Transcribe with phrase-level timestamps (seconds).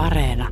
[0.00, 0.48] Areena.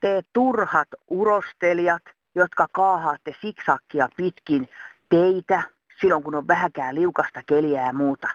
[0.00, 2.02] Te turhat urostelijat,
[2.34, 4.68] jotka kaahaatte siksakkia pitkin
[5.08, 5.62] teitä
[6.00, 8.28] silloin, kun on vähäkään liukasta keliä ja muuta.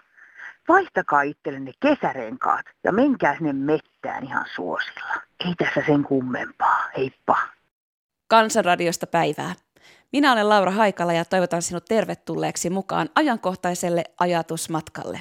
[0.68, 5.14] Vaihtakaa itsellenne kesärenkaat ja menkää sinne mettään ihan suosilla.
[5.46, 6.88] Ei tässä sen kummempaa.
[6.96, 7.36] Heippa.
[8.28, 9.54] Kansanradiosta päivää.
[10.12, 15.20] Minä olen Laura Haikala ja toivotan sinut tervetulleeksi mukaan ajankohtaiselle ajatusmatkalle.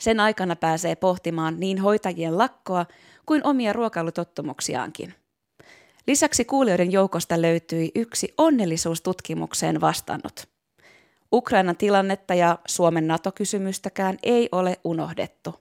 [0.00, 2.86] Sen aikana pääsee pohtimaan niin hoitajien lakkoa
[3.26, 5.14] kuin omia ruokailutottumuksiaankin.
[6.06, 10.51] Lisäksi kuulijoiden joukosta löytyi yksi onnellisuustutkimukseen vastannut.
[11.32, 15.54] Ukrainan tilannetta ja Suomen NATO-kysymystäkään ei ole unohdettu.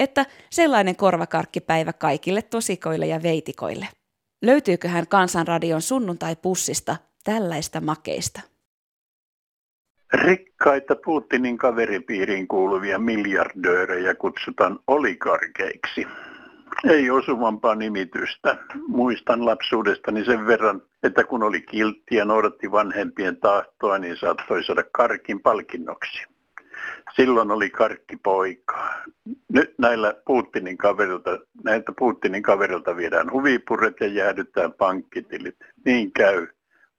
[0.00, 3.88] Että sellainen korvakarkkipäivä kaikille tosikoille ja veitikoille.
[4.42, 8.40] Löytyyköhän Kansanradion sunnuntai-pussista tällaista makeista?
[10.12, 16.06] Rikkaita Putinin kaveripiiriin kuuluvia miljardöörejä kutsutaan oligarkeiksi.
[16.90, 18.56] Ei osuvampaa nimitystä.
[18.88, 24.84] Muistan lapsuudestani sen verran, että kun oli kiltti ja noudatti vanhempien tahtoa, niin saattoi saada
[24.92, 26.22] karkin palkinnoksi.
[27.16, 28.94] Silloin oli karkki poika.
[29.52, 35.56] Nyt näillä Putinin kaverilta, näiltä Putinin kaverilta viedään huvipuret ja jäädytään pankkitilit.
[35.84, 36.46] Niin käy.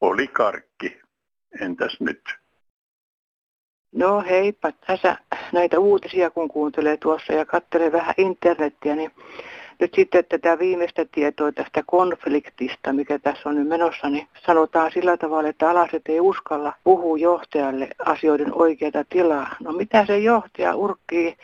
[0.01, 0.99] Oli karkki.
[1.61, 2.21] Entäs nyt?
[3.91, 5.17] No heippa, tässä
[5.51, 9.11] näitä uutisia kun kuuntelee tuossa ja katselee vähän internettiä, niin
[9.79, 15.17] nyt sitten tätä viimeistä tietoa tästä konfliktista, mikä tässä on nyt menossa, niin sanotaan sillä
[15.17, 19.55] tavalla, että alaset ei uskalla puhua johtajalle asioiden oikeata tilaa.
[19.59, 21.37] No mitä se johtaja urkkii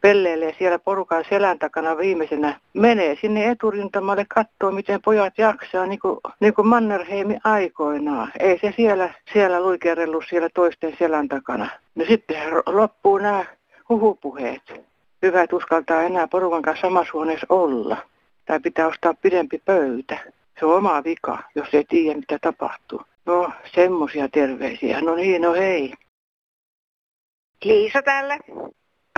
[0.00, 6.18] pelleilee siellä porukan selän takana viimeisenä, menee sinne eturintamalle katsoa, miten pojat jaksaa, niin kuin,
[6.40, 8.32] niin kuin Mannerheimi aikoinaan.
[8.40, 11.68] Ei se siellä, siellä luikerellut siellä toisten selän takana.
[11.94, 13.44] No sitten loppuu nämä
[13.88, 14.89] huhupuheet
[15.22, 17.96] hyvä, että uskaltaa enää porukan kanssa samassa huoneessa olla.
[18.44, 20.18] Tai pitää ostaa pidempi pöytä.
[20.58, 23.02] Se on oma vika, jos ei tiedä mitä tapahtuu.
[23.26, 25.00] No, semmosia terveisiä.
[25.00, 25.94] No niin, no hei.
[27.64, 28.38] Liisa täällä.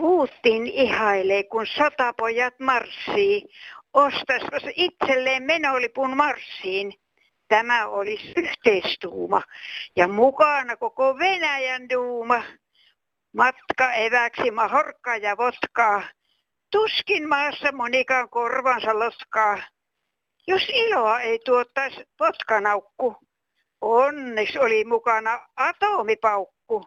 [0.01, 3.49] Putin ihailee, kun sotapojat marssii.
[3.95, 6.93] Ostaispas itselleen menolipun marssiin.
[7.49, 9.43] Tämä olisi yhteistuuma.
[9.97, 12.43] Ja mukana koko Venäjän duuma
[13.33, 16.03] matka eväksi mahorkkaa ja votkaa.
[16.73, 19.59] Tuskin maassa monikaan korvansa loskaa.
[20.47, 23.17] Jos iloa ei tuottaisi potkanaukku,
[23.81, 26.87] onneksi oli mukana atomipaukku.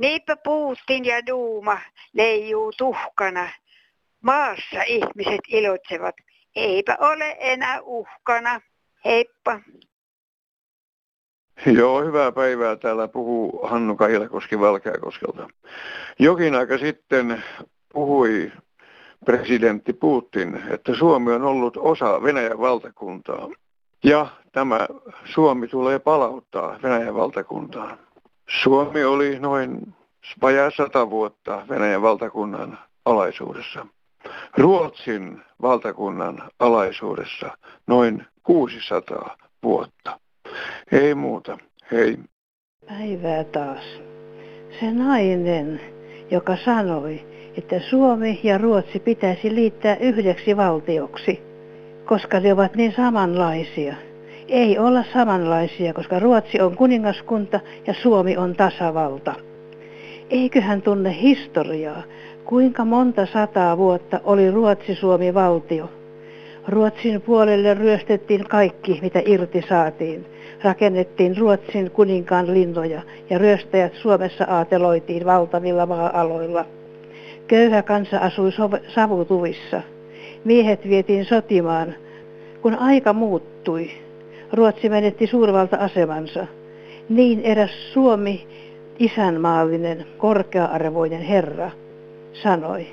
[0.00, 1.80] Niinpä Putin ja Duuma
[2.12, 3.52] leijuu tuhkana.
[4.22, 6.14] Maassa ihmiset iloitsevat,
[6.56, 8.60] eipä ole enää uhkana.
[9.04, 9.60] Heippa.
[11.66, 12.76] Joo, hyvää päivää.
[12.76, 15.48] Täällä puhuu Hannu Kahilakoski Valkeakoskelta.
[16.18, 17.42] Jokin aika sitten
[17.92, 18.52] puhui
[19.24, 23.48] presidentti Putin, että Suomi on ollut osa Venäjän valtakuntaa.
[24.04, 24.88] Ja tämä
[25.24, 27.98] Suomi tulee palauttaa Venäjän valtakuntaan.
[28.48, 29.94] Suomi oli noin
[30.42, 33.86] vajaa sata vuotta Venäjän valtakunnan alaisuudessa.
[34.58, 40.20] Ruotsin valtakunnan alaisuudessa noin 600 vuotta.
[40.92, 41.58] Ei muuta.
[41.92, 42.16] Hei.
[42.88, 44.00] Päivää taas.
[44.80, 45.80] Se nainen,
[46.30, 47.26] joka sanoi,
[47.58, 51.42] että Suomi ja Ruotsi pitäisi liittää yhdeksi valtioksi,
[52.04, 53.94] koska ne ovat niin samanlaisia.
[54.48, 59.34] Ei olla samanlaisia, koska Ruotsi on kuningaskunta ja Suomi on tasavalta.
[60.30, 62.02] Eiköhän tunne historiaa,
[62.44, 65.90] kuinka monta sataa vuotta oli Ruotsi-Suomi-valtio.
[66.68, 75.24] Ruotsin puolelle ryöstettiin kaikki, mitä irti saatiin rakennettiin Ruotsin kuninkaan linnoja ja ryöstäjät Suomessa aateloitiin
[75.26, 76.64] valtavilla maa-aloilla.
[77.46, 78.50] Köyhä kansa asui
[78.94, 79.82] savutuvissa.
[80.44, 81.94] Miehet vietiin sotimaan.
[82.62, 83.90] Kun aika muuttui,
[84.52, 86.46] Ruotsi menetti suurvalta-asemansa.
[87.08, 88.46] Niin eräs Suomi,
[88.98, 91.70] isänmaallinen, korkea-arvoinen herra,
[92.32, 92.86] sanoi,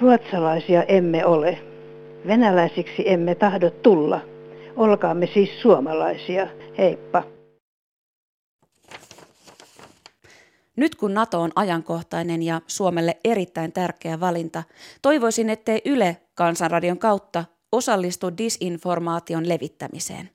[0.00, 1.58] ruotsalaisia emme ole,
[2.26, 4.20] venäläisiksi emme tahdo tulla.
[4.76, 6.46] Olkaamme siis suomalaisia.
[6.78, 7.22] Heippa.
[10.76, 14.62] Nyt kun NATO on ajankohtainen ja Suomelle erittäin tärkeä valinta,
[15.02, 20.30] toivoisin, ettei Yle Kansanradion kautta osallistu disinformaation levittämiseen.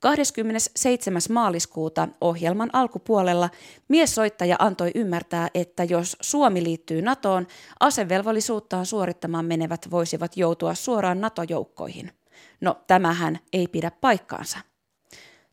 [0.00, 1.22] 27.
[1.30, 3.50] maaliskuuta ohjelman alkupuolella
[3.88, 7.46] miessoittaja antoi ymmärtää, että jos Suomi liittyy NATOon,
[7.80, 12.12] asevelvollisuuttaan suorittamaan menevät voisivat joutua suoraan NATO-joukkoihin.
[12.60, 14.67] No tämähän ei pidä paikkaansa.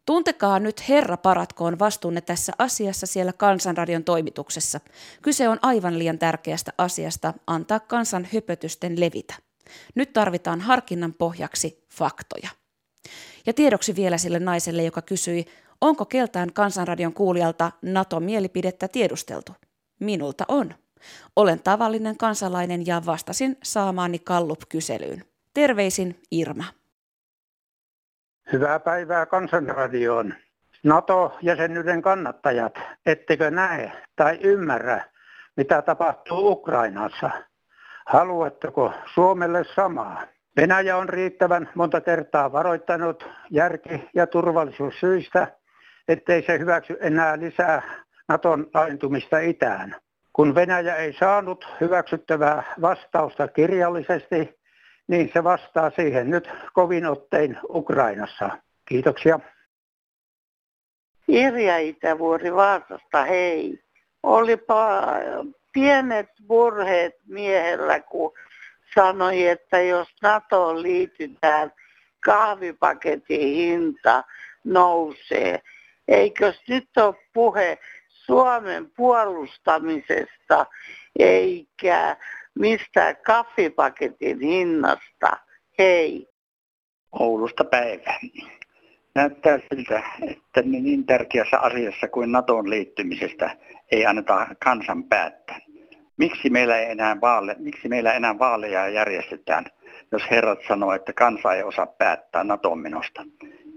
[0.05, 4.79] Tuntekaa nyt Herra paratkoon vastuunne tässä asiassa siellä Kansanradion toimituksessa.
[5.21, 9.35] Kyse on aivan liian tärkeästä asiasta antaa kansan höpötysten levitä.
[9.95, 12.49] Nyt tarvitaan harkinnan pohjaksi faktoja.
[13.45, 15.45] Ja tiedoksi vielä sille naiselle, joka kysyi,
[15.81, 19.51] onko keltään Kansanradion kuulijalta NATO-mielipidettä tiedusteltu.
[19.99, 20.75] Minulta on.
[21.35, 25.25] Olen tavallinen kansalainen ja vastasin saamaani Kallup-kyselyyn.
[25.53, 26.63] Terveisin Irma.
[28.53, 30.33] Hyvää päivää Kansanradioon.
[30.83, 35.01] NATO-jäsenyyden kannattajat, ettekö näe tai ymmärrä,
[35.57, 37.29] mitä tapahtuu Ukrainassa?
[38.05, 40.23] Haluatteko Suomelle samaa?
[40.57, 45.47] Venäjä on riittävän monta kertaa varoittanut järki- ja turvallisuussyistä,
[46.07, 47.81] ettei se hyväksy enää lisää
[48.27, 49.95] Naton laajentumista itään.
[50.33, 54.59] Kun Venäjä ei saanut hyväksyttävää vastausta kirjallisesti,
[55.07, 58.49] niin se vastaa siihen nyt kovin ottein Ukrainassa.
[58.85, 59.39] Kiitoksia.
[61.27, 63.79] Irja Itävuori Vaasasta, hei.
[64.23, 65.01] Olipa
[65.73, 68.33] pienet murheet miehellä, kun
[68.95, 71.73] sanoi, että jos NATO liitytään,
[72.19, 74.23] kahvipaketin hinta
[74.63, 75.61] nousee.
[76.07, 77.77] Eikös nyt ole puhe
[78.07, 80.65] Suomen puolustamisesta
[81.19, 82.17] eikä
[82.59, 85.37] mistä kaffipaketin hinnasta.
[85.79, 86.27] Hei.
[87.11, 88.19] Oulusta päivää.
[89.15, 93.57] Näyttää siltä, että niin tärkeässä asiassa kuin NATOon liittymisestä
[93.91, 95.59] ei anneta kansan päättää.
[96.17, 99.65] Miksi meillä, ei enää vaale, miksi meillä enää vaaleja järjestetään,
[100.11, 103.23] jos herrat sanoo, että kansa ei osaa päättää NATOon menosta?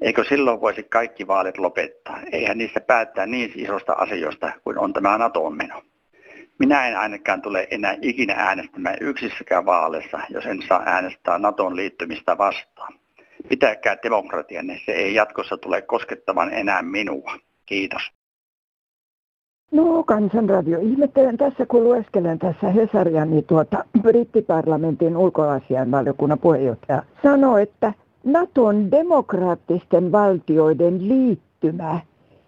[0.01, 2.21] Eikö silloin voisi kaikki vaalit lopettaa?
[2.33, 5.83] Eihän niistä päättää niin isosta asioista kuin on tämä NATOon meno.
[6.59, 12.39] Minä en ainakaan tule enää ikinä äänestämään yksissäkään vaaleissa, jos en saa äänestää Naton liittymistä
[12.39, 12.95] vastaan.
[13.49, 17.35] Pitäkää demokratianne, se ei jatkossa tule koskettamaan enää minua.
[17.67, 18.03] Kiitos.
[19.73, 20.79] No kansanradio.
[20.79, 27.93] Ihmettelen tässä, kun lueskelen tässä Hesaria, niin tuota, brittiparlamentin ulkoasianvaliokunnan puheenjohtaja sanoi, että
[28.25, 32.01] Naton demokraattisten valtioiden liittymä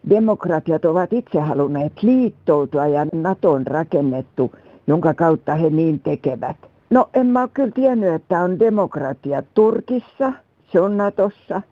[0.09, 4.53] Demokratiat ovat itse halunneet liittoutua ja NATO on rakennettu,
[4.87, 6.57] jonka kautta he niin tekevät.
[6.91, 10.33] No en mä ole kyllä tiennyt, että on demokratia Turkissa,
[10.73, 11.63] se on Natossa.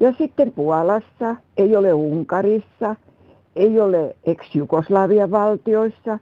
[0.00, 2.96] Ja sitten Puolassa, ei ole Unkarissa,
[3.56, 6.18] ei ole ex-Jugoslavian valtioissa.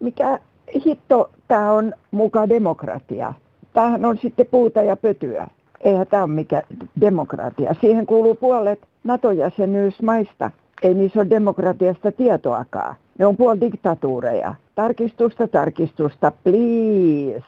[0.00, 0.38] Mikä
[0.86, 3.34] hitto tämä on muka demokratia?
[3.72, 5.46] Tämähän on sitten puuta ja pötyä.
[5.80, 6.62] Eihän tämä ole mikä
[7.00, 7.74] demokratia.
[7.80, 10.50] Siihen kuuluu puolet NATO-jäsenyysmaista.
[10.84, 12.96] Ei niissä ole demokratiasta tietoakaan.
[13.18, 14.54] Ne on puoli diktatuureja.
[14.74, 17.44] Tarkistusta, tarkistusta, please.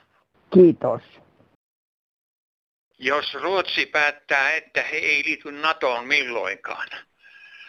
[0.55, 1.03] Kiitos.
[2.99, 6.89] Jos Ruotsi päättää, että he ei liity NATOon milloinkaan,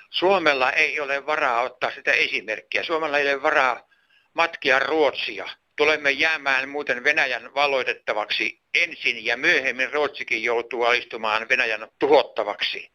[0.10, 2.84] Suomella ei ole varaa ottaa sitä esimerkkiä.
[2.84, 3.88] Suomella ei ole varaa
[4.34, 5.50] matkia Ruotsia.
[5.76, 12.92] Tulemme jäämään muuten Venäjän valoitettavaksi ensin ja myöhemmin Ruotsikin joutuu alistumaan Venäjän tuhottavaksi.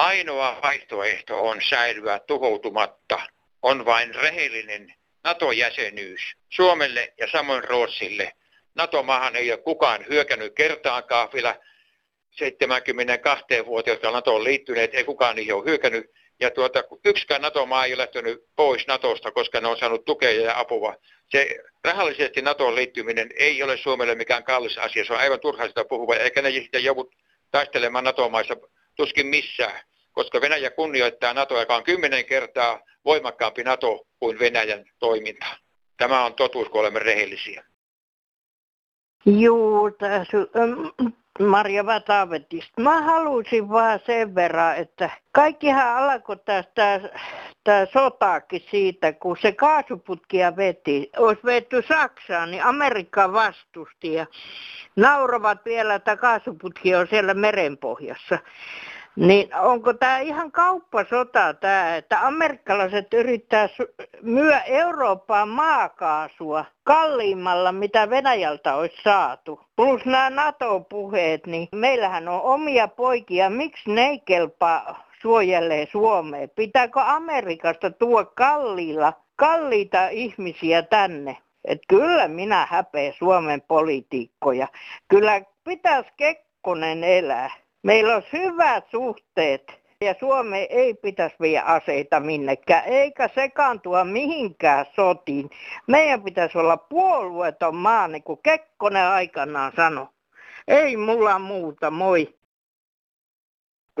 [0.00, 3.20] Ainoa vaihtoehto on säilyä tuhoutumatta.
[3.62, 4.94] On vain rehellinen
[5.24, 8.32] NATO-jäsenyys Suomelle ja samoin Ruotsille.
[8.74, 11.56] NATO-maahan ei ole kukaan hyökännyt kertaakaan vielä
[12.30, 16.10] 72 vuotta, jotka NATO on liittyneet, ei kukaan niihin ole hyökännyt.
[16.40, 20.58] Ja tuota, yksikään NATO-maa ei ole lähtenyt pois NATOsta, koska ne on saanut tukea ja
[20.58, 20.94] apua.
[21.28, 25.84] Se rahallisesti NATOon liittyminen ei ole Suomelle mikään kallis asia, se on aivan turha sitä
[25.84, 27.14] puhua, eikä ne sitten joudut
[27.50, 28.56] taistelemaan NATO-maissa
[28.96, 35.46] tuskin missään koska Venäjä kunnioittaa NATO, joka on kymmenen kertaa voimakkaampi NATO kuin Venäjän toiminta.
[35.96, 37.64] Tämä on totuus, kun olemme rehellisiä.
[39.26, 40.36] Juu, tässä
[41.38, 42.82] Marja Vatavetista.
[42.82, 47.00] Mä halusin vaan sen verran, että kaikkihan alkoi tästä
[47.64, 54.26] tämä sotaakin siitä, kun se kaasuputkia veti, olisi vetty Saksaan, niin Amerikka vastusti ja
[54.96, 58.38] nauravat vielä, että kaasuputki on siellä merenpohjassa.
[59.16, 63.68] Niin onko tämä ihan kauppasota tämä, että amerikkalaiset yrittää
[64.22, 69.60] myö Eurooppaan maakaasua kalliimmalla, mitä Venäjältä olisi saatu.
[69.76, 73.50] Plus nämä NATO-puheet, niin meillähän on omia poikia.
[73.50, 76.50] Miksi ne ei kelpaa suojelee Suomeen?
[76.50, 81.36] Pitääkö Amerikasta tuo kalliilla, kalliita ihmisiä tänne?
[81.64, 84.68] Et kyllä minä häpeä Suomen politiikkoja.
[85.08, 87.50] Kyllä pitäisi Kekkonen elää.
[87.82, 95.50] Meillä on hyvät suhteet ja Suome ei pitäisi viedä aseita minnekään, eikä sekaantua mihinkään sotiin.
[95.86, 100.06] Meidän pitäisi olla puolueeton maa, niin kuin Kekkonen aikanaan sanoi.
[100.68, 102.38] Ei mulla muuta, moi.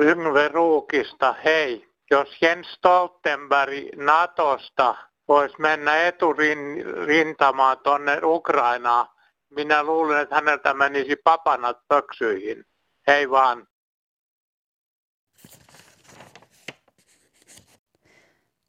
[0.00, 1.90] Yngve Ruukista, hei.
[2.10, 4.94] Jos Jens Stoltenberg Natosta
[5.28, 9.06] voisi mennä eturintamaan tuonne Ukrainaan,
[9.50, 12.64] minä luulen, että häneltä menisi papanat pöksyihin.
[13.10, 13.66] Hei vaan.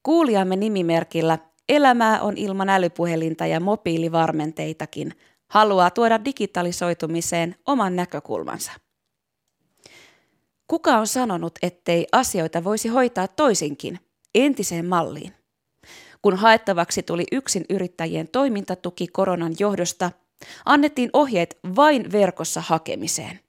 [0.04, 1.38] Kuulijamme nimimerkillä
[1.70, 5.14] Elämää on ilman älypuhelinta ja mobiilivarmenteitakin
[5.52, 8.72] haluaa tuoda digitalisoitumiseen oman näkökulmansa.
[10.68, 14.00] Kuka on sanonut, ettei asioita voisi hoitaa toisinkin,
[14.36, 15.34] entiseen malliin?
[16.22, 20.12] Kun haettavaksi tuli yksin yrittäjien toimintatuki koronan johdosta,
[20.66, 23.40] annettiin ohjeet vain verkossa hakemiseen.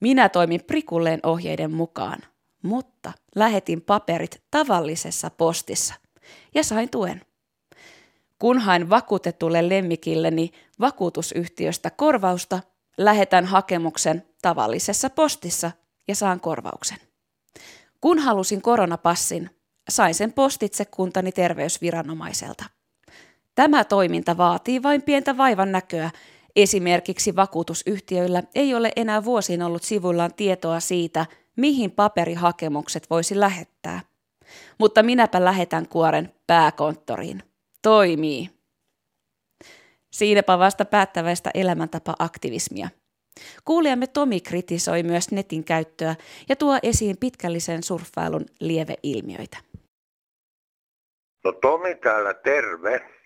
[0.00, 2.18] Minä toimin prikulleen ohjeiden mukaan,
[2.62, 5.94] mutta lähetin paperit tavallisessa postissa
[6.54, 7.20] ja sain tuen.
[8.38, 12.60] Kun hain vakuutetulle lemmikilleni vakuutusyhtiöstä korvausta,
[12.98, 15.70] lähetän hakemuksen tavallisessa postissa
[16.08, 16.98] ja saan korvauksen.
[18.00, 19.50] Kun halusin koronapassin,
[19.88, 22.64] sain sen postitse kuntani terveysviranomaiselta.
[23.54, 26.10] Tämä toiminta vaatii vain pientä vaivan näköä.
[26.56, 31.26] Esimerkiksi vakuutusyhtiöillä ei ole enää vuosiin ollut sivuillaan tietoa siitä,
[31.56, 34.00] mihin paperihakemukset voisi lähettää.
[34.78, 37.42] Mutta minäpä lähetän kuoren pääkonttoriin.
[37.82, 38.50] Toimii.
[40.12, 42.88] Siinäpä vasta päättäväistä elämäntapa-aktivismia.
[43.64, 46.16] Kuulijamme Tomi kritisoi myös netin käyttöä
[46.48, 49.56] ja tuo esiin pitkällisen surffailun lieveilmiöitä.
[51.44, 53.19] No Tomi täällä terve.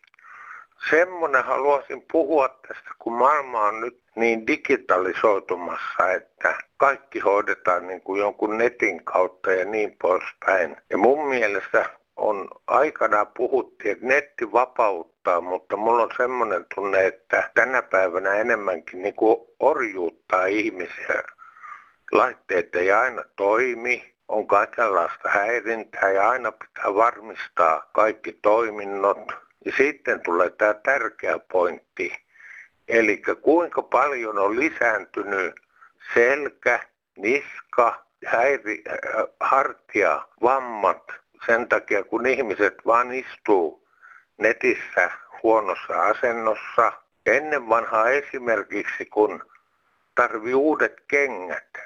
[0.90, 8.20] Semmoinen haluaisin puhua tästä, kun maailma on nyt niin digitalisoitumassa, että kaikki hoidetaan niin kuin
[8.20, 10.76] jonkun netin kautta ja niin poispäin.
[10.90, 17.50] Ja mun mielestä on aikana puhuttiin, että netti vapauttaa, mutta mulla on semmoinen tunne, että
[17.54, 21.22] tänä päivänä enemmänkin niin kuin orjuuttaa ihmisiä.
[22.12, 29.18] Laitteet ei aina toimi, on kaikenlaista häirintää ja aina pitää varmistaa kaikki toiminnot.
[29.64, 32.12] Ja sitten tulee tämä tärkeä pointti,
[32.88, 35.54] eli kuinka paljon on lisääntynyt
[36.14, 36.80] selkä,
[37.16, 41.12] niska, häiri, äh, hartia, vammat
[41.46, 43.88] sen takia, kun ihmiset vaan istuu
[44.38, 45.10] netissä
[45.42, 46.92] huonossa asennossa.
[47.26, 49.42] Ennen vanhaa esimerkiksi, kun
[50.14, 51.78] tarvi uudet kengät,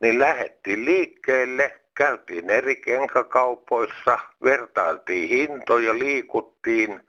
[0.00, 7.00] niin lähettiin liikkeelle, käytiin eri kenkäkaupoissa, vertailtiin hintoja, liikuttiin.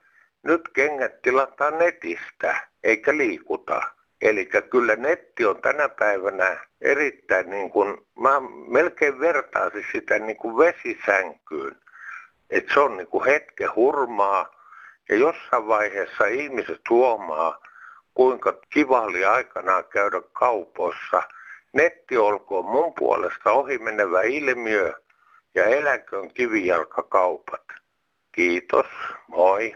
[0.44, 3.82] Nyt kengät tilataan netistä, eikä liikuta.
[4.22, 8.32] Eli kyllä netti on tänä päivänä erittäin niin kuin, mä
[8.68, 11.76] melkein vertaisin sitä niin kuin vesisänkyyn.
[12.50, 14.56] Että se on niin kuin hetken hurmaa
[15.10, 17.60] ja jossain vaiheessa ihmiset huomaa,
[18.14, 21.24] kuinka kiva oli aikanaan käydä kaupoissa.
[21.76, 24.94] Netti olkoon mun puolesta ohimenevä ilmiö
[25.56, 27.62] ja eläköön kivijalkakaupat.
[28.32, 28.86] Kiitos,
[29.28, 29.76] moi.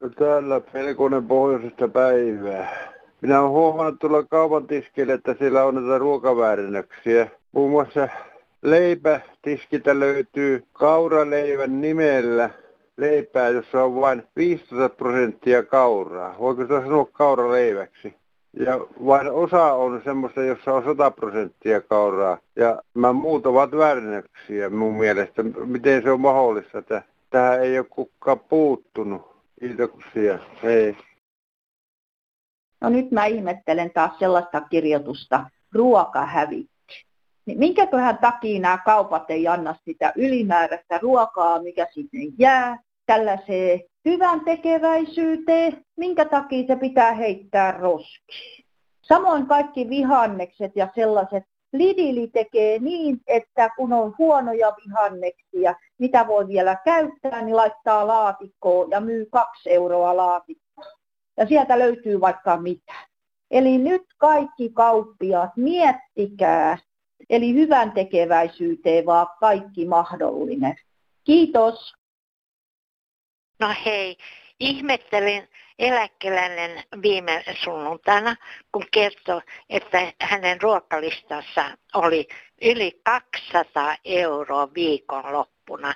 [0.00, 2.92] No täällä Pelkonen pohjoisesta päivää.
[3.20, 7.30] Minä olen huomannut tuolla kaupan tiskille, että siellä on näitä ruokaväärennöksiä.
[7.52, 8.08] Muun muassa
[8.62, 12.50] leipätiskiltä löytyy kauraleivän nimellä
[12.96, 16.36] leipää, jossa on vain 15 prosenttia kauraa.
[16.38, 18.23] Voiko sitä sanoa kauraleiväksi?
[18.56, 22.38] Ja vain osa on semmoista, jossa on 100 prosenttia kauraa.
[22.56, 25.42] Ja mä muut ovat väärennöksiä mun mielestä.
[25.42, 29.34] Miten se on mahdollista, että tähän ei ole kukaan puuttunut?
[29.60, 30.38] Kiitoksia.
[30.62, 30.96] Hei.
[32.80, 37.04] No nyt mä ihmettelen taas sellaista kirjoitusta, ruokahävikki.
[37.46, 44.40] Niin minkäköhän takia nämä kaupat ei anna sitä ylimääräistä ruokaa, mikä sinne jää, tällaiseen hyvän
[44.40, 48.64] tekeväisyyteen, minkä takia se pitää heittää roskiin.
[49.02, 56.48] Samoin kaikki vihannekset ja sellaiset Lidili tekee niin, että kun on huonoja vihanneksia, mitä voi
[56.48, 60.84] vielä käyttää, niin laittaa laatikkoon ja myy kaksi euroa laatikkoa.
[61.36, 62.92] Ja sieltä löytyy vaikka mitä.
[63.50, 66.78] Eli nyt kaikki kauppiaat, miettikää,
[67.30, 70.74] eli hyvän tekeväisyyteen vaan kaikki mahdollinen.
[71.24, 71.94] Kiitos.
[73.60, 74.16] No hei,
[74.60, 78.36] ihmettelin eläkeläinen viime sunnuntaina,
[78.72, 82.28] kun kertoi, että hänen ruokalistassa oli
[82.62, 85.94] yli 200 euroa viikonloppuna.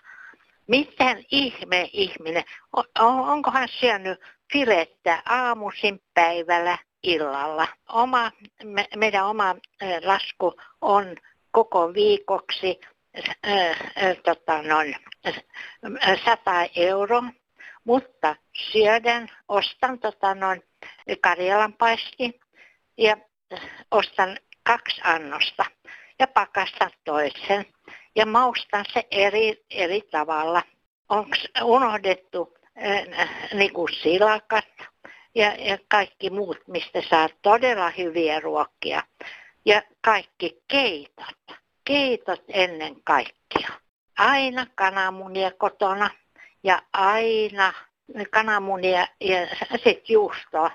[0.67, 2.45] Miten ihme ihminen,
[2.99, 4.21] onko hän syönyt
[4.53, 7.69] filettä aamuisin päivällä illalla?
[7.89, 8.33] Oma,
[8.65, 9.57] me, meidän oma
[10.05, 11.17] lasku on
[11.51, 12.81] koko viikoksi
[13.19, 13.71] äh,
[14.05, 14.97] äh, tota noin,
[15.27, 17.23] äh, 100 euroa
[17.89, 18.37] mutta
[18.73, 20.63] syödän, ostan tota noin
[21.21, 22.41] Karjalan paisti
[22.99, 23.17] ja
[23.91, 25.65] ostan kaksi annosta.
[26.19, 27.67] ja pakastaa toisen
[28.17, 30.63] ja maustaa se eri, eri tavalla.
[31.09, 32.59] Onko unohdettu
[33.19, 34.69] äh, niin kuin silakat
[35.35, 39.03] ja, ja kaikki muut, mistä saa todella hyviä ruokkia.
[39.65, 41.59] Ja kaikki keitot.
[41.85, 43.69] Keitot ennen kaikkea.
[44.19, 46.11] Aina kananmunia kotona
[46.63, 47.73] ja aina
[48.31, 50.71] kananmunia ja sitten juustoa.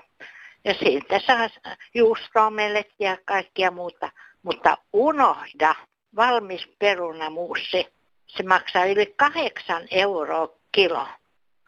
[0.64, 1.48] Ja siitä saa
[1.94, 4.12] juustoa, mellettiä ja kaikkia muuta.
[4.42, 5.74] Mutta unohda
[6.16, 7.86] valmis perunamuussi.
[8.26, 11.08] Se maksaa yli kahdeksan euroa kilo.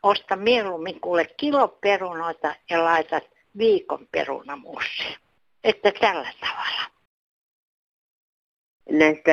[0.02, 3.24] Osta mieluummin kuule kilo perunoita ja laitat
[3.58, 5.16] viikon perunamuussiin.
[5.64, 6.90] Että tällä tavalla.
[8.90, 9.32] Näistä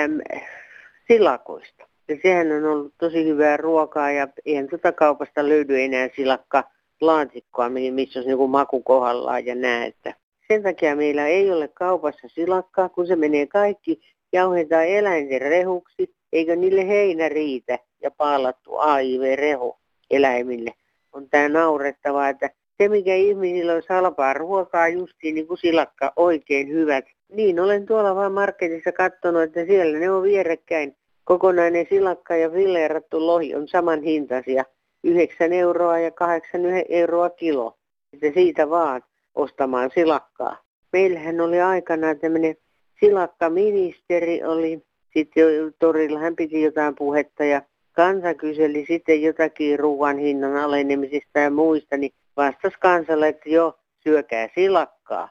[1.08, 1.93] silakoista.
[2.08, 6.64] Ja sehän on ollut tosi hyvää ruokaa ja eihän tuota kaupasta löydy enää silakka
[7.02, 9.84] laatikkoa, missä olisi niin maku kohdallaan ja näin.
[9.84, 10.14] Että
[10.48, 14.02] sen takia meillä ei ole kaupassa silakkaa, kun se menee kaikki
[14.34, 19.78] jauhetaan eläinten rehuksi, eikö niille heinä riitä ja paalattu AIV-rehu
[20.12, 20.72] eläimille.
[21.14, 26.68] On tämä naurettavaa, että se mikä ihmisillä on halpaa ruokaa justiin niin kuin silakka oikein
[26.70, 27.06] hyvät.
[27.32, 30.96] Niin olen tuolla vaan marketissa katsonut, että siellä ne on vierekkäin.
[31.24, 34.66] Kokonainen silakka ja filleerattu lohi on saman hintaisia.
[35.04, 37.78] 9 euroa ja 8 euroa kilo.
[38.14, 39.04] Että siitä vaan
[39.36, 40.58] ostamaan silakkaa.
[40.92, 42.56] Meillähän oli aikana tämmöinen
[43.00, 44.82] silakkaministeri oli,
[45.14, 45.44] sitten
[45.80, 47.62] torilla hän piti jotain puhetta ja
[47.92, 54.50] kansa kyseli sitten jotakin ruoan hinnan alenemisista ja muista, niin vastasi kansalle, että jo syökää
[54.56, 55.30] silakkaa.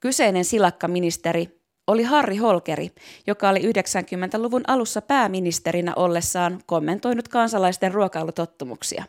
[0.00, 1.59] Kyseinen silakkaministeri
[1.90, 2.90] oli Harri Holkeri,
[3.26, 9.04] joka oli 90-luvun alussa pääministerinä ollessaan kommentoinut kansalaisten ruokailutottumuksia.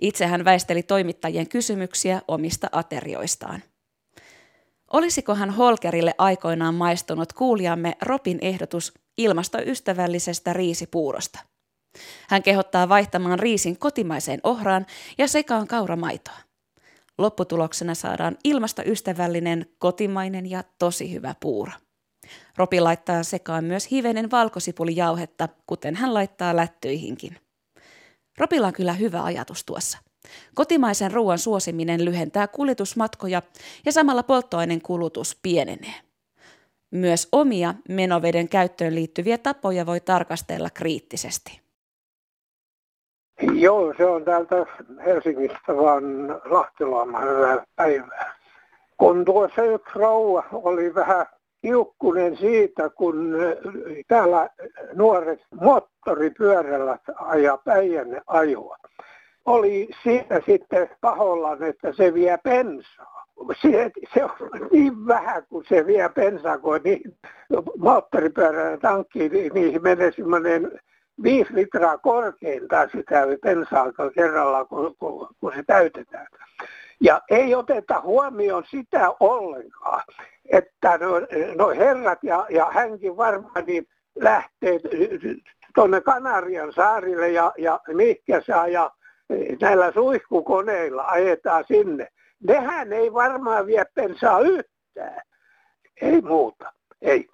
[0.00, 3.62] Itse hän väisteli toimittajien kysymyksiä omista aterioistaan.
[4.92, 11.38] Olisikohan Holkerille aikoinaan maistunut kuulijamme Robin ehdotus ilmastoystävällisestä riisipuurosta?
[12.28, 14.86] Hän kehottaa vaihtamaan riisin kotimaiseen ohraan
[15.18, 16.38] ja sekaan kauramaitoa.
[17.18, 21.72] Lopputuloksena saadaan ilmastoystävällinen, kotimainen ja tosi hyvä puuro.
[22.56, 27.36] Ropi laittaa sekaan myös hivenen valkosipulijauhetta, kuten hän laittaa lättyihinkin.
[28.38, 29.98] Ropilla on kyllä hyvä ajatus tuossa.
[30.54, 33.42] Kotimaisen ruoan suosiminen lyhentää kuljetusmatkoja
[33.86, 35.94] ja samalla polttoaineen kulutus pienenee.
[36.90, 41.60] Myös omia menoveden käyttöön liittyviä tapoja voi tarkastella kriittisesti.
[43.52, 44.66] Joo, se on täältä
[45.06, 46.04] Helsingistä vaan
[46.44, 48.34] Lahtilaama hyvää päivää.
[48.96, 51.26] Kun tuossa yksi rouva oli vähän
[51.62, 53.36] kiukkunen siitä, kun
[54.08, 54.50] täällä
[54.94, 58.76] nuoret moottoripyörällä ajaa Päijänne ajoa
[59.48, 63.24] oli siitä sitten pahollaan, että se vie pensaa.
[63.62, 64.30] Se, se on
[64.70, 67.18] niin vähän, kun se vie pensaa, kun niin
[67.78, 70.80] moottoripyörän tankkiin, niin niihin menee semmoinen
[71.22, 76.26] viisi litraa korkeintaan sitä pensaa kerralla, kun, kun, kun se täytetään.
[77.00, 80.02] Ja ei oteta huomioon sitä ollenkaan,
[80.52, 81.12] että no,
[81.54, 83.86] no herrat ja, ja hänkin varmaan niin
[84.20, 84.80] lähtee
[85.74, 88.98] tuonne Kanarian saarille ja, ja mihinkä se ajaa
[89.60, 92.08] näillä suihkukoneilla ajetaan sinne.
[92.42, 95.22] Nehän ei varmaan vie pensaa yhtään.
[96.02, 97.28] Ei muuta, ei.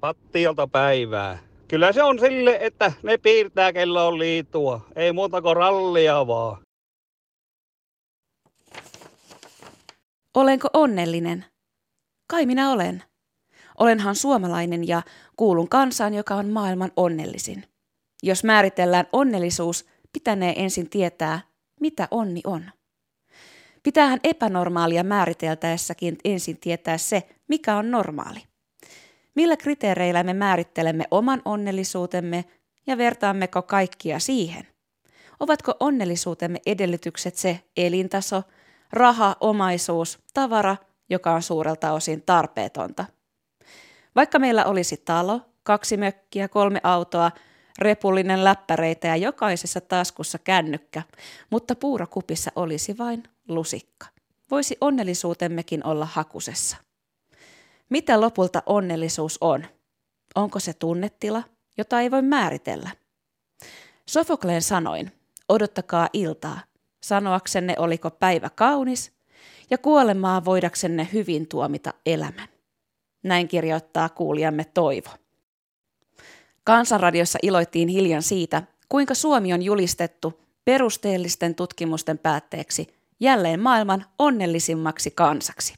[0.00, 1.38] Pattiolta päivää.
[1.68, 4.80] Kyllä se on sille, että ne piirtää, kello on liitua.
[4.96, 6.67] Ei muuta kuin rallia vaan.
[10.38, 11.44] Olenko onnellinen?
[12.26, 13.02] Kai minä olen.
[13.78, 15.02] Olenhan suomalainen ja
[15.36, 17.64] kuulun kansaan, joka on maailman onnellisin.
[18.22, 21.40] Jos määritellään onnellisuus, pitänee ensin tietää,
[21.80, 22.70] mitä onni on.
[23.82, 28.40] Pitäähän epänormaalia määriteltäessäkin ensin tietää se, mikä on normaali.
[29.34, 32.44] Millä kriteereillä me määrittelemme oman onnellisuutemme
[32.86, 34.68] ja vertaammeko kaikkia siihen?
[35.40, 38.42] Ovatko onnellisuutemme edellytykset se elintaso,
[38.92, 40.76] raha, omaisuus, tavara,
[41.10, 43.04] joka on suurelta osin tarpeetonta?
[44.16, 47.30] Vaikka meillä olisi talo, kaksi mökkiä, kolme autoa–
[47.78, 51.02] repullinen läppäreitä ja jokaisessa taskussa kännykkä,
[51.50, 54.06] mutta puurokupissa olisi vain lusikka.
[54.50, 56.76] Voisi onnellisuutemmekin olla hakusessa.
[57.88, 59.66] Mitä lopulta onnellisuus on?
[60.34, 61.42] Onko se tunnetila,
[61.76, 62.90] jota ei voi määritellä?
[64.06, 65.12] Sofokleen sanoin,
[65.48, 66.60] odottakaa iltaa,
[67.02, 69.12] sanoaksenne oliko päivä kaunis
[69.70, 72.48] ja kuolemaa voidaksenne hyvin tuomita elämän.
[73.22, 75.10] Näin kirjoittaa kuulijamme Toivo.
[76.64, 82.86] Kansanradiossa iloittiin hiljan siitä, kuinka Suomi on julistettu perusteellisten tutkimusten päätteeksi
[83.20, 85.74] jälleen maailman onnellisimmaksi kansaksi.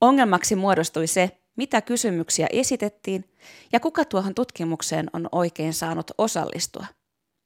[0.00, 3.24] Ongelmaksi muodostui se, mitä kysymyksiä esitettiin
[3.72, 6.86] ja kuka tuohon tutkimukseen on oikein saanut osallistua.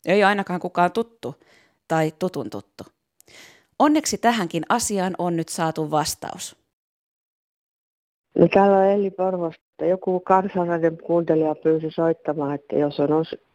[0.06, 1.36] Ei ainakaan kukaan tuttu
[1.88, 2.84] tai tutun tuttu.
[3.78, 6.56] Onneksi tähänkin asiaan on nyt saatu vastaus.
[8.38, 9.62] No täällä on Elli Porvosta.
[9.82, 13.08] Joku kansalainen kuuntelija pyysi soittamaan, että jos on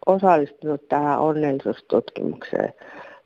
[0.06, 2.74] osallistunut tähän onnellisuustutkimukseen.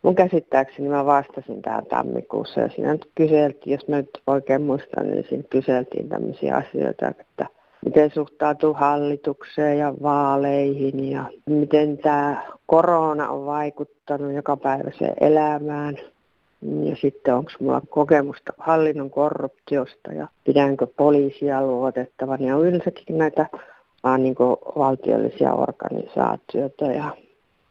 [0.02, 5.12] Mun käsittääkseni mä vastasin tähän tammikuussa ja siinä nyt kyseltiin, jos mä nyt oikein muistan,
[5.12, 7.46] niin siinä kyseltiin tämmöisiä asioita, että
[7.86, 15.98] miten suhtautuu hallitukseen ja vaaleihin ja miten tämä korona on vaikuttanut joka päiväiseen elämään.
[16.84, 23.46] Ja sitten onko mulla kokemusta hallinnon korruptiosta ja pidänkö poliisia luotettavan ja yleensäkin näitä
[24.04, 24.36] vaan niin
[24.78, 26.86] valtiollisia organisaatioita.
[26.86, 27.17] Ja,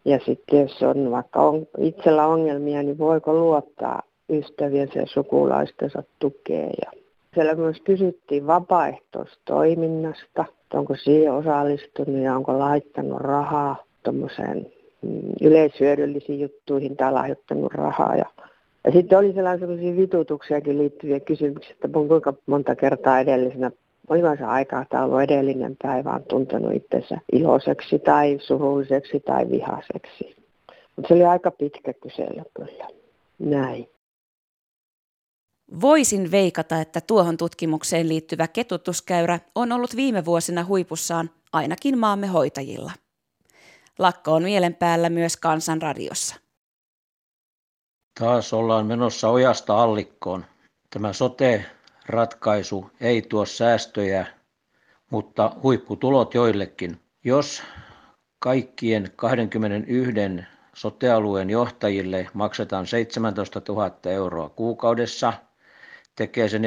[0.04, 6.72] ja sitten jos on vaikka on itsellä ongelmia, niin voiko luottaa ystäviensä ja sukulaistensa tukeen.
[6.84, 6.99] Ja
[7.34, 14.66] siellä myös kysyttiin vapaaehtoistoiminnasta, onko siihen osallistunut ja onko laittanut rahaa tuommoiseen
[15.02, 18.16] mm, yleishyödyllisiin juttuihin tai lahjoittanut rahaa.
[18.16, 18.24] Ja,
[18.84, 23.70] ja sitten oli sellaisia vitutuksiakin liittyviä kysymyksiä, että kuinka monta kertaa edellisenä
[24.38, 30.36] se aikaa tämä ollut edellinen päivä on tuntenut itsensä iloiseksi tai surulliseksi tai vihaseksi.
[30.96, 32.86] Mutta se oli aika pitkä kysely kyllä.
[33.38, 33.88] Näin.
[35.80, 42.92] Voisin veikata, että tuohon tutkimukseen liittyvä ketutuskäyrä on ollut viime vuosina huipussaan ainakin maamme hoitajilla.
[43.98, 46.36] Lakko on mielen päällä myös kansanradiossa.
[48.20, 50.44] Taas ollaan menossa ojasta allikkoon.
[50.90, 54.26] Tämä sote-ratkaisu ei tuo säästöjä,
[55.10, 57.00] mutta huipputulot joillekin.
[57.24, 57.62] Jos
[58.38, 60.12] kaikkien 21
[60.74, 65.32] sotealueen johtajille maksetaan 17 000 euroa kuukaudessa–
[66.16, 66.62] tekee se 4,3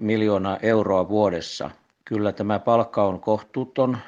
[0.00, 1.70] miljoonaa euroa vuodessa.
[2.04, 3.98] Kyllä tämä palkka on kohtuuton,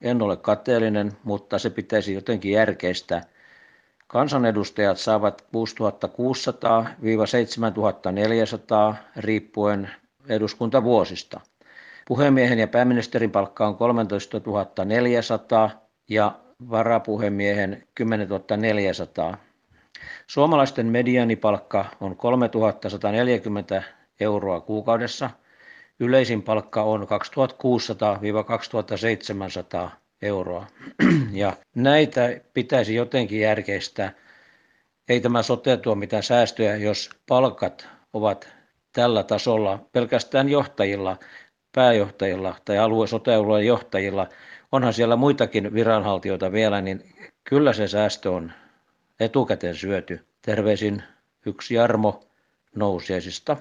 [0.00, 3.22] en ole kateellinen, mutta se pitäisi jotenkin järkeistä.
[4.06, 5.44] Kansanedustajat saavat
[8.92, 9.90] 6600-7400 riippuen
[10.28, 11.40] eduskuntavuosista.
[12.08, 14.40] Puhemiehen ja pääministerin palkka on 13
[14.84, 15.70] 400
[16.08, 16.32] ja
[16.70, 19.36] varapuhemiehen 10 400.
[20.26, 23.82] Suomalaisten medianipalkka on 3140
[24.20, 25.30] euroa kuukaudessa.
[26.00, 27.06] Yleisin palkka on
[29.86, 29.90] 2600-2700
[30.22, 30.66] euroa.
[31.32, 34.12] Ja näitä pitäisi jotenkin järkeistää.
[35.08, 38.48] Ei tämä sote tuo mitään säästöjä, jos palkat ovat
[38.92, 41.16] tällä tasolla pelkästään johtajilla,
[41.74, 44.28] pääjohtajilla tai alue sote-alueen johtajilla.
[44.72, 48.52] Onhan siellä muitakin viranhaltijoita vielä, niin kyllä se säästö on
[49.20, 50.26] etukäteen syöty.
[50.42, 51.02] Terveisin
[51.46, 52.20] yksi Jarmo
[52.76, 53.56] Nousiaisista.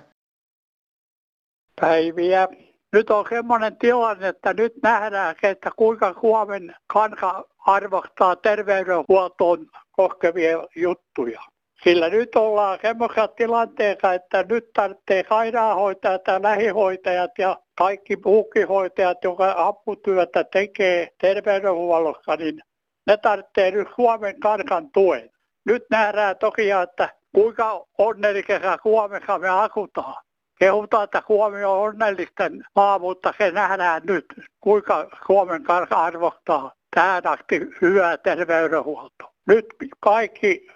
[1.81, 2.47] Päiviä.
[2.93, 11.41] Nyt on semmoinen tilanne, että nyt nähdään, että kuinka Suomen kansa arvostaa terveydenhuoltoon koskevia juttuja.
[11.83, 19.23] Sillä nyt ollaan semmoisessa tilanteessa, että nyt tarvitsee sairaanhoitajat ja lähihoitajat ja kaikki muukin hoitajat,
[19.23, 22.61] joka aputyötä tekee terveydenhuollossa, niin
[23.07, 25.29] ne tarvitsee nyt Suomen kansan tuen.
[25.67, 30.23] Nyt nähdään toki, että kuinka onnellisessa Suomessa me asutaan.
[30.59, 34.25] Kehutaan, että Suomi on onnellisten maa, mutta se nähdään nyt,
[34.59, 39.33] kuinka Suomen kanssa arvostaa tähän asti hyvää terveydenhuoltoa.
[39.47, 39.65] Nyt
[39.99, 40.67] kaikki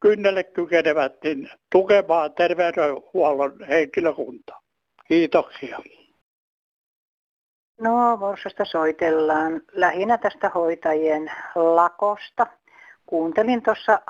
[0.00, 4.60] kynnelle kykenevät niin tukemaan terveydenhuollon henkilökuntaa.
[5.08, 5.78] Kiitoksia.
[7.80, 12.46] No, Vorsasta soitellaan lähinnä tästä hoitajien lakosta
[13.08, 14.00] kuuntelin tuossa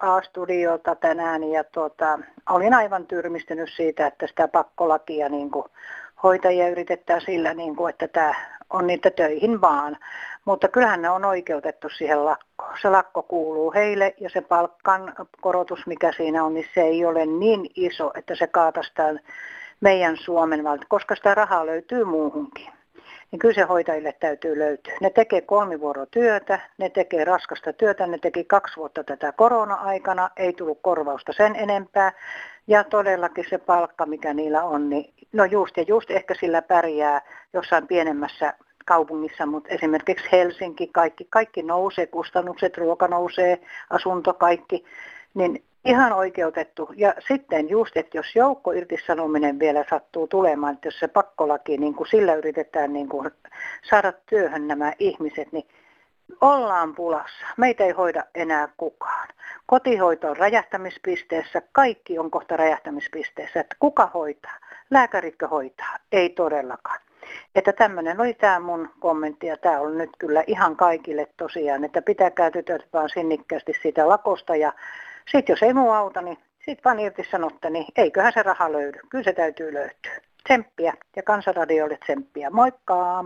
[0.00, 2.18] A-studiota tänään ja tuota,
[2.50, 5.64] olin aivan tyrmistynyt siitä, että sitä pakkolakia niin kuin
[6.22, 8.34] hoitajia yritetään sillä, niin kuin, että tämä
[8.70, 9.96] on niitä töihin vaan.
[10.44, 12.78] Mutta kyllähän ne on oikeutettu siihen lakkoon.
[12.82, 17.26] Se lakko kuuluu heille ja se palkkan korotus, mikä siinä on, niin se ei ole
[17.26, 18.92] niin iso, että se kaataisi
[19.80, 22.77] meidän Suomen valta, koska sitä rahaa löytyy muuhunkin
[23.30, 24.94] niin kyllä se hoitajille täytyy löytyä.
[25.00, 30.78] Ne tekee kolmivuorotyötä, ne tekee raskasta työtä, ne teki kaksi vuotta tätä korona-aikana, ei tullut
[30.82, 32.12] korvausta sen enempää.
[32.66, 37.22] Ja todellakin se palkka, mikä niillä on, niin no just ja just ehkä sillä pärjää
[37.52, 43.60] jossain pienemmässä kaupungissa, mutta esimerkiksi Helsinki, kaikki, kaikki nousee, kustannukset, ruoka nousee,
[43.90, 44.84] asunto, kaikki,
[45.34, 46.90] niin Ihan oikeutettu.
[46.96, 51.94] Ja sitten just, että jos joukko irtisanominen vielä sattuu tulemaan, että jos se pakkolaki, niin
[51.94, 53.30] kuin sillä yritetään niin kuin
[53.90, 55.68] saada työhön nämä ihmiset, niin
[56.40, 57.46] Ollaan pulassa.
[57.56, 59.28] Meitä ei hoida enää kukaan.
[59.66, 61.62] Kotihoito on räjähtämispisteessä.
[61.72, 63.60] Kaikki on kohta räjähtämispisteessä.
[63.60, 64.56] Että kuka hoitaa?
[64.90, 65.96] Lääkäritkö hoitaa?
[66.12, 67.00] Ei todellakaan.
[67.54, 72.02] Että tämmöinen oli tämä mun kommentti ja tämä on nyt kyllä ihan kaikille tosiaan, että
[72.02, 74.72] pitäkää tytöt vaan sinnikkäästi siitä lakosta ja
[75.30, 78.98] sitten jos ei muu auta, niin sitten vaan irtisanotte, niin eiköhän se raha löydy.
[79.10, 80.20] Kyllä se täytyy löytyä.
[80.44, 82.50] Tsemppiä ja kansanradioille tsemppiä.
[82.50, 83.24] Moikka!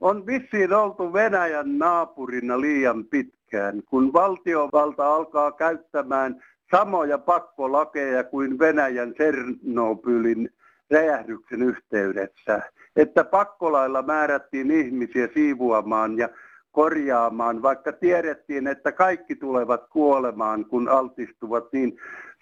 [0.00, 9.14] On vissiin oltu Venäjän naapurina liian pitkään, kun valtiovalta alkaa käyttämään samoja pakkolakeja kuin Venäjän
[9.18, 10.50] Sernobylin
[10.90, 12.62] räjähdyksen yhteydessä,
[12.96, 16.28] että pakkolailla määrättiin ihmisiä siivuamaan ja
[16.72, 21.96] korjaamaan, vaikka tiedettiin, että kaikki tulevat kuolemaan, kun altistuvat niin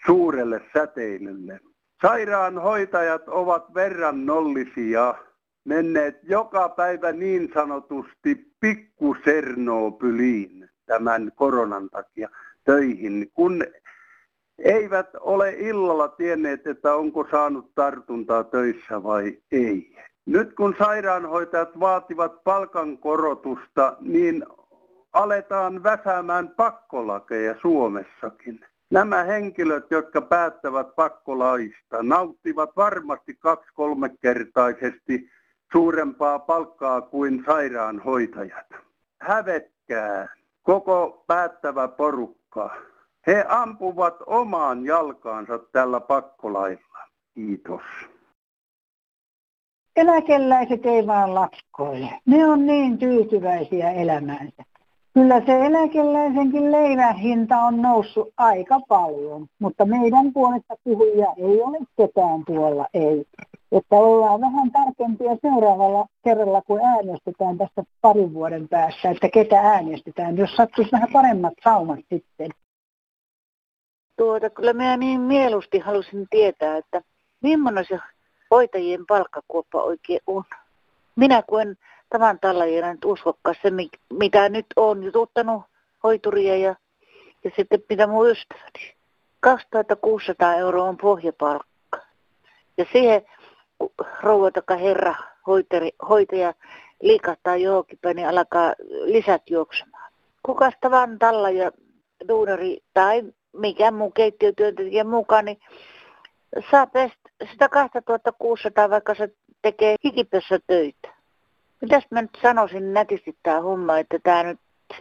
[0.07, 1.61] suurelle säteilylle.
[2.03, 5.15] Sairaanhoitajat ovat verrannollisia,
[5.65, 12.29] menneet joka päivä niin sanotusti pikkusernopyliin tämän koronan takia
[12.65, 13.65] töihin, kun
[14.59, 19.97] eivät ole illalla tienneet, että onko saanut tartuntaa töissä vai ei.
[20.29, 24.47] Nyt kun sairaanhoitajat vaativat palkankorotusta, niin
[25.13, 28.61] aletaan väsäämään pakkolakeja Suomessakin.
[28.91, 35.31] Nämä henkilöt, jotka päättävät pakkolaista, nauttivat varmasti kaksi-kolmekertaisesti
[35.73, 38.67] suurempaa palkkaa kuin sairaanhoitajat.
[39.21, 40.29] Hävetkää
[40.63, 42.77] koko päättävä porukka.
[43.27, 46.99] He ampuvat omaan jalkaansa tällä pakkolailla.
[47.35, 47.83] Kiitos.
[49.99, 52.11] Eläkeläiset ei vaan lakkoile.
[52.27, 54.63] Ne on niin tyytyväisiä elämäänsä.
[55.15, 61.79] Kyllä se eläkeläisenkin leivän hinta on noussut aika paljon, mutta meidän puolesta puhujia ei ole
[61.97, 63.25] ketään tuolla, ei.
[63.73, 70.37] Että ollaan vähän tarkempia seuraavalla kerralla, kun äänestetään tästä parin vuoden päästä, että ketä äänestetään,
[70.37, 72.51] jos sattuisi vähän paremmat saumat sitten.
[74.17, 77.03] Tuota, kyllä minä niin mieluusti halusin tietää, että
[77.43, 77.99] millainen se
[78.51, 80.45] hoitajien palkkakuoppa oikein on.
[81.17, 81.77] Minä kun
[82.11, 83.71] tavan tallajana nyt uskokaan se,
[84.13, 85.63] mitä nyt on jututtanut
[86.03, 86.75] hoituria ja,
[87.45, 88.95] ja sitten mitä mun ystäväni.
[89.41, 91.99] 2600 euroa on pohjapalkka.
[92.77, 93.23] Ja siihen
[94.23, 95.15] rouva herra
[95.47, 96.55] hoitari, hoitaja
[97.03, 100.13] liikahtaa johonkin päin, niin alkaa lisät juoksemaan.
[100.43, 101.71] Kukas tavan talla ja
[102.29, 105.59] duunari tai mikä muu keittiötyöntekijä mukaan, niin
[106.71, 106.87] saa
[107.51, 111.09] sitä 2600, vaikka se tekee hikipössä töitä.
[111.81, 114.59] Mitäs mä nyt sanoisin nätisti tämä homma, että tämä nyt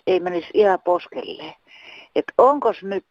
[0.08, 1.54] ei menisi ihan poskelleen.
[2.15, 3.06] Että onko nyt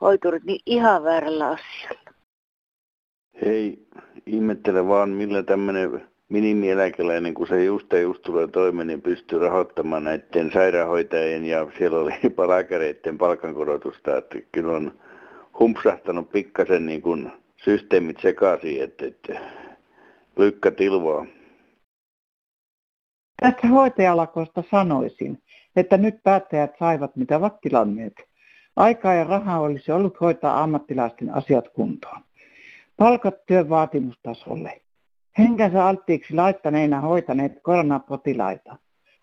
[0.00, 2.10] hoiturit niin ihan väärällä asialla?
[3.44, 3.86] Hei,
[4.26, 10.04] ihmettele vaan millä tämmöinen minimieläkeläinen, kun se just ja just tulee toimeen, niin pystyy rahoittamaan
[10.04, 12.12] näiden sairaanhoitajien ja siellä oli
[12.48, 14.98] lääkäreiden palkankorotusta, että kyllä on
[15.58, 17.32] humpsahtanut pikkasen niin kuin
[17.66, 19.40] systeemit sekaisin, että, että
[20.36, 21.26] lykkä tilvoa.
[23.42, 25.42] Tästä hoitajalakosta sanoisin,
[25.76, 28.12] että nyt päättäjät saivat mitä ovat tilanneet.
[28.76, 32.20] Aikaa ja rahaa olisi ollut hoitaa ammattilaisten asiat kuntoon.
[32.96, 34.80] Palkat työn vaatimustasolle.
[35.38, 38.76] Henkensä alttiiksi laittaneina hoitaneet koronapotilaita.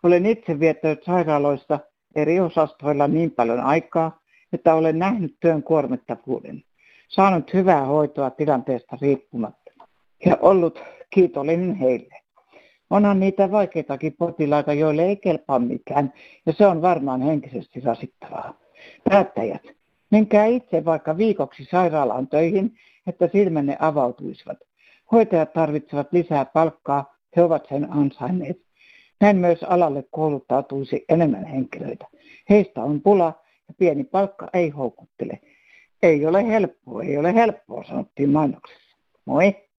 [0.03, 1.79] Olen itse viettänyt sairaaloissa
[2.15, 4.19] eri osastoilla niin paljon aikaa,
[4.53, 6.63] että olen nähnyt työn kuormittavuuden.
[7.15, 9.71] Saanut hyvää hoitoa tilanteesta riippumatta
[10.25, 12.15] ja ollut kiitollinen heille.
[12.89, 16.13] Onhan niitä vaikeitakin potilaita, joille ei kelpaa mikään,
[16.45, 18.59] ja se on varmaan henkisesti rasittavaa.
[19.09, 19.61] Päättäjät,
[20.11, 22.75] menkää itse vaikka viikoksi sairaalaan töihin,
[23.07, 24.57] että silmänne avautuisivat.
[25.11, 28.61] Hoitajat tarvitsevat lisää palkkaa, he ovat sen ansainneet.
[29.21, 32.05] Näin myös alalle kouluttautuisi enemmän henkilöitä.
[32.49, 33.33] Heistä on pula
[33.67, 35.39] ja pieni palkka ei houkuttele.
[36.03, 38.97] Ei ole helppoa, ei ole helppoa, sanottiin mainoksessa.
[39.25, 39.69] Moi!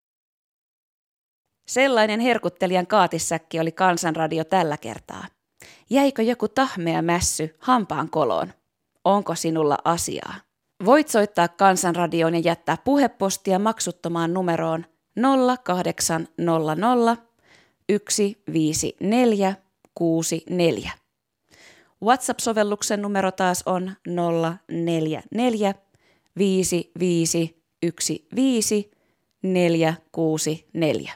[1.66, 5.24] Sellainen herkuttelijan kaatissäkki oli kansanradio tällä kertaa.
[5.90, 8.52] Jäikö joku tahmea mässy hampaan koloon?
[9.04, 10.34] Onko sinulla asiaa?
[10.84, 14.84] Voit soittaa kansanradioon ja jättää puhepostia maksuttomaan numeroon
[15.54, 17.16] 0800
[17.90, 19.54] 154
[19.94, 20.90] 64.
[22.02, 25.74] WhatsApp-sovelluksen numero taas on 044
[26.38, 28.90] 5515
[29.42, 31.14] 464.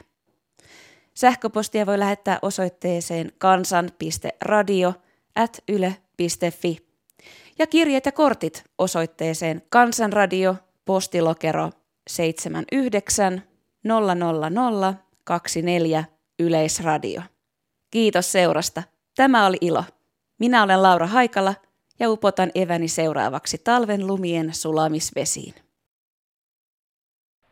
[1.13, 4.93] Sähköpostia voi lähettää osoitteeseen kansan.radio
[5.35, 6.89] at yle.fi
[7.59, 10.55] ja kirjeet ja kortit osoitteeseen Kansanradio,
[10.85, 11.71] postilokero
[12.09, 13.41] 79
[13.83, 16.03] 000 24
[16.39, 17.21] Yleisradio.
[17.91, 18.83] Kiitos seurasta.
[19.15, 19.83] Tämä oli ilo.
[20.39, 21.55] Minä olen Laura Haikala
[21.99, 25.53] ja upotan eväni seuraavaksi talven lumien sulamisvesiin.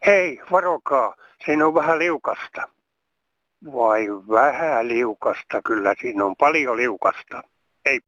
[0.06, 2.70] Hei, varokaa, siinä on vähän liukasta.
[3.66, 7.44] Vai vähän liukasta, kyllä siinä on paljon liukasta.
[7.86, 8.00] Hei.